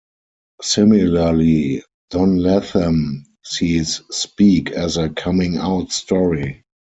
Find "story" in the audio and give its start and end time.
5.91-6.63